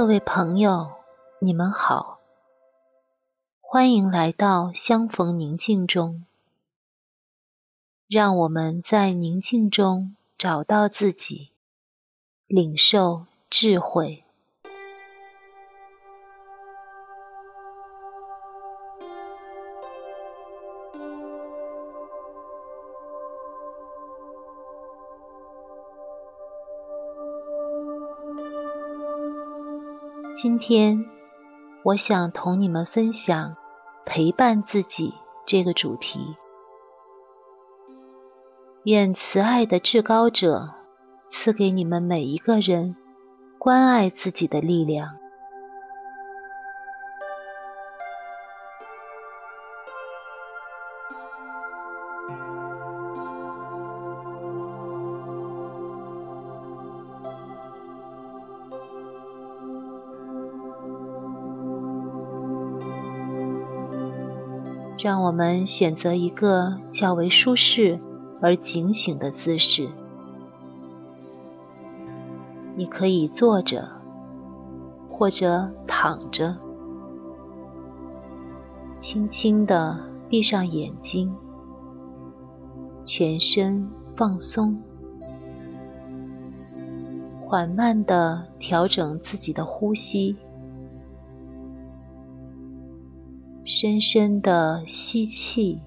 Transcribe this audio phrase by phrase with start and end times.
[0.00, 0.92] 各位朋友，
[1.40, 2.20] 你们好，
[3.60, 6.24] 欢迎来到相逢宁静中。
[8.08, 11.50] 让我们在宁静中找到自己，
[12.46, 14.24] 领受智慧。
[30.42, 31.04] 今天，
[31.82, 33.54] 我想同你们分享
[34.06, 35.12] “陪伴自己”
[35.44, 36.34] 这个主题。
[38.84, 40.66] 愿慈爱的至高者
[41.28, 42.96] 赐给你们每一个人
[43.58, 45.19] 关爱自己的力量。
[65.02, 67.98] 让我们选择一个较为舒适
[68.38, 69.88] 而警醒的姿势。
[72.76, 73.88] 你可以坐着，
[75.08, 76.54] 或者躺着，
[78.98, 79.98] 轻轻地
[80.28, 81.34] 闭上眼睛，
[83.02, 84.78] 全身放松，
[87.46, 90.36] 缓慢地调整自己的呼吸。
[93.64, 95.80] 深深的吸气，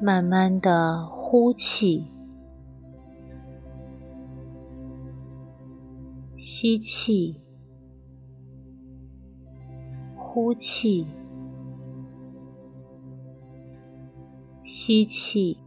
[0.00, 2.06] 慢慢的呼气，
[6.36, 7.40] 吸气，
[10.16, 11.06] 呼气，
[14.64, 15.58] 吸气，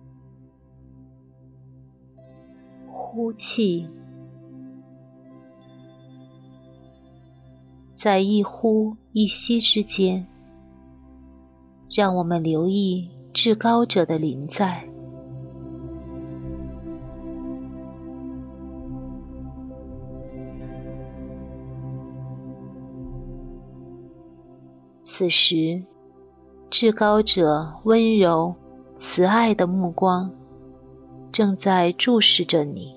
[2.88, 3.90] 呼气。
[7.96, 10.28] 在一呼一吸之间，
[11.90, 14.86] 让我们留意至高者的临在。
[25.00, 25.82] 此时，
[26.70, 28.54] 至高者温柔
[28.98, 30.30] 慈爱的目光
[31.32, 32.95] 正在注视着你。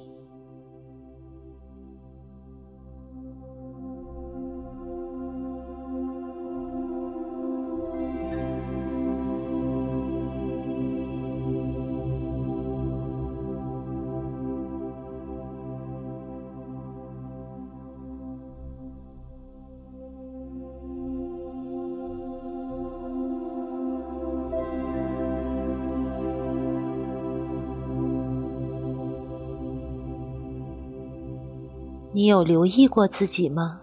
[32.19, 33.81] 你有留意过自己吗？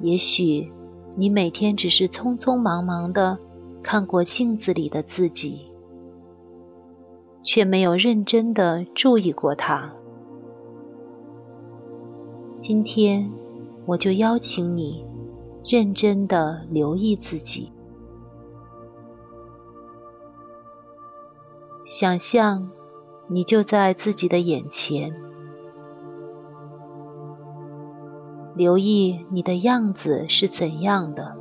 [0.00, 0.68] 也许
[1.14, 3.38] 你每天只是匆匆忙忙的
[3.80, 5.70] 看过镜子里的自己，
[7.44, 9.88] 却没有认真的注意过它。
[12.58, 13.30] 今天，
[13.86, 15.06] 我就邀请你
[15.64, 17.70] 认真的留意自己，
[21.84, 22.68] 想象
[23.28, 25.29] 你就在自己的眼前。
[28.60, 31.34] 留意你的样子是怎样的，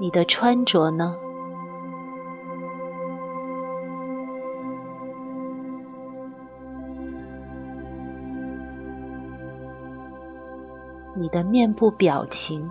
[0.00, 1.14] 你的穿着呢？
[11.14, 12.68] 你的面部表情？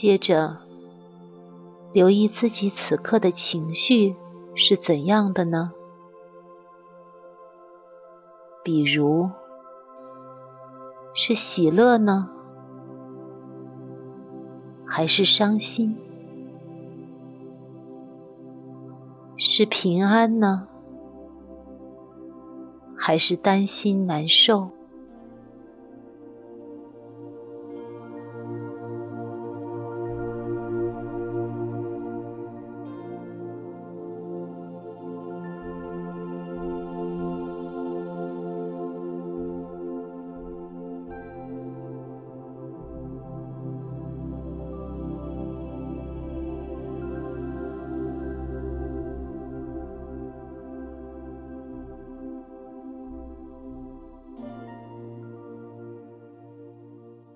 [0.00, 0.58] 接着，
[1.92, 4.14] 留意自己此刻的情绪
[4.54, 5.72] 是怎样的呢？
[8.62, 9.28] 比如，
[11.14, 12.30] 是喜乐呢？
[14.86, 15.96] 还是伤心？
[19.36, 20.68] 是平安呢？
[22.96, 24.70] 还是担心难受？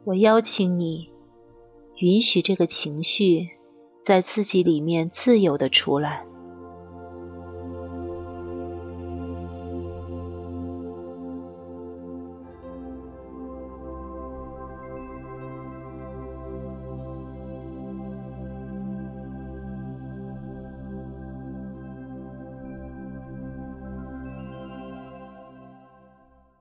[0.04, 1.08] 我邀请你，
[1.98, 3.48] 允许这个情绪
[4.04, 6.26] 在自己里面自由地出来，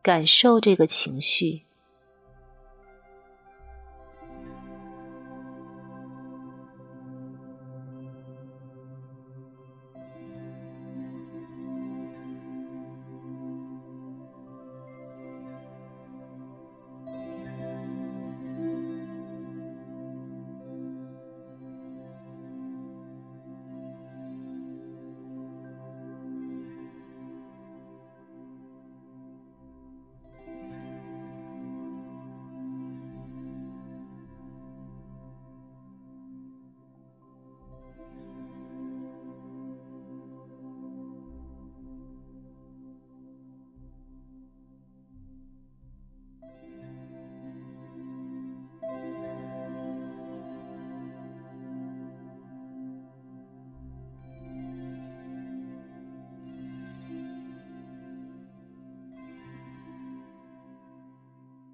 [0.04, 1.71] 感受这个情绪。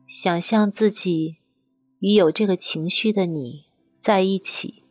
[0.08, 1.38] 想象自己
[2.00, 3.66] 与有这个情绪的你
[4.00, 4.84] 在一起，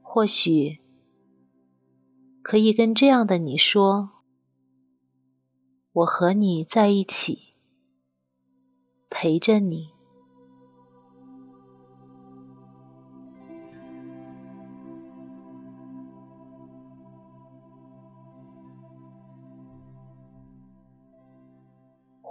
[0.00, 0.78] 或许
[2.40, 4.22] 可以跟这样的你说
[5.92, 7.54] ：“我和你在一起，
[9.10, 9.90] 陪着你。”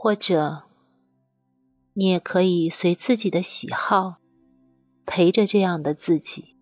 [0.07, 0.63] 或者，
[1.95, 4.19] 你也可以随自己的喜好，
[5.06, 6.56] 陪着这样的自己。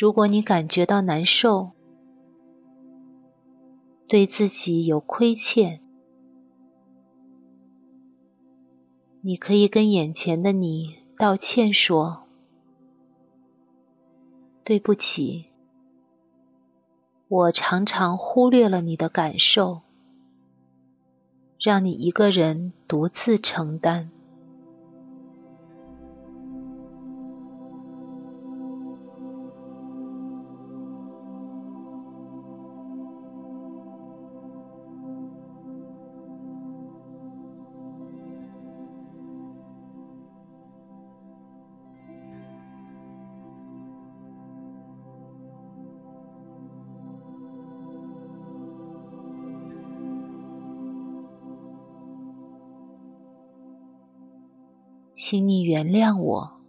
[0.00, 1.72] 如果你感觉到难受，
[4.08, 5.82] 对自己有亏欠，
[9.20, 12.22] 你可以跟眼前的你道歉说
[14.64, 15.48] ：“对不起，
[17.28, 19.82] 我常常忽略了你的感受，
[21.58, 24.10] 让你一个人独自承担。”
[55.30, 56.59] 请你原谅我。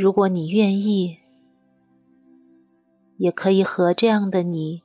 [0.00, 1.18] 如果你愿意，
[3.18, 4.80] 也可以和这样的你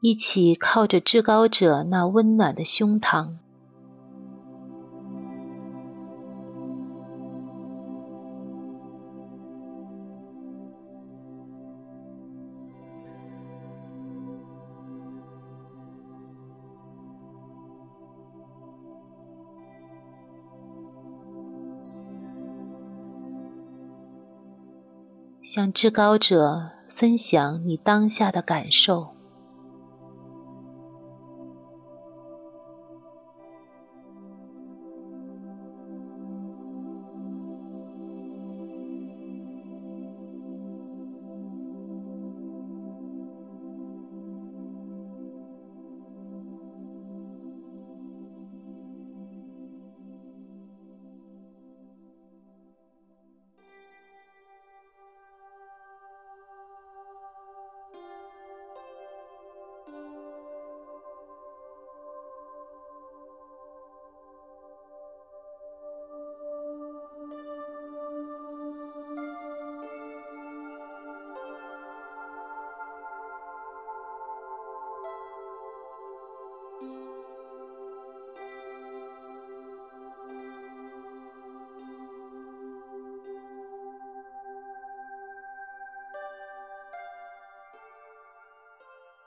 [0.00, 3.38] 一起靠着至高者那温暖的胸膛。
[25.54, 29.14] 向至高者分享你当下的感受。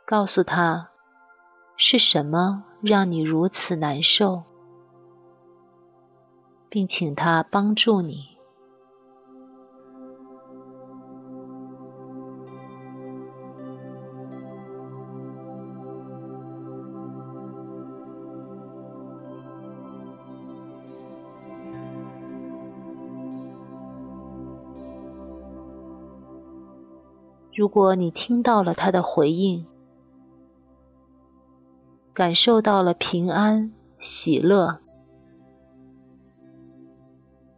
[0.07, 0.91] 告诉他，
[1.77, 4.43] 是什么让你如此难受，
[6.69, 8.37] 并请他帮助你。
[27.55, 29.65] 如果你听到了他的回应，
[32.15, 34.79] 感受到了平安、喜乐，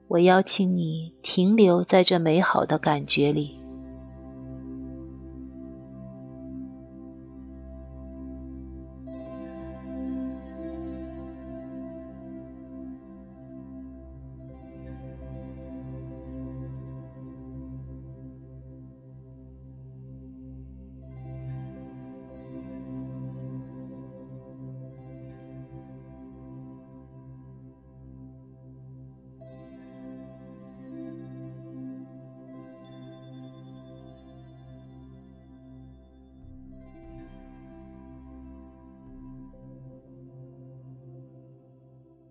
[0.08, 3.60] 我邀请你停留在这美好的感觉里。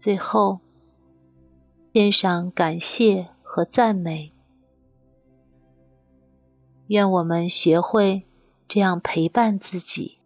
[0.07, 0.61] 最后，
[1.93, 4.33] 献上感谢和赞美。
[6.87, 8.23] 愿我们学会
[8.69, 10.19] 这样陪伴自己，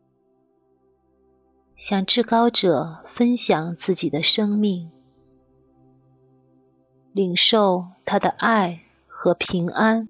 [1.76, 4.90] 向至高者分享自己的生命，
[7.12, 10.06] 领受他的爱和平安。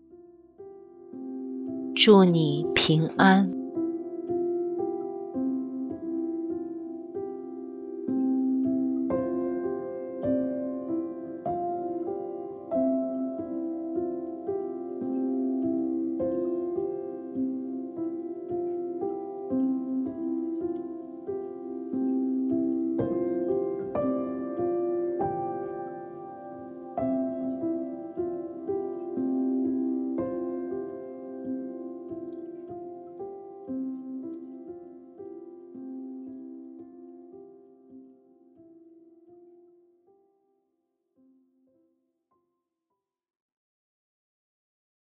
[1.95, 3.60] 祝你平安。